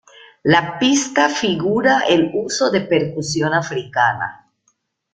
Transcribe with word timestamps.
La 0.41 0.79
pista 0.79 1.29
figura 1.29 1.99
el 2.09 2.31
uso 2.33 2.71
de 2.71 2.81
percusión 2.81 3.53
africana. 3.53 4.49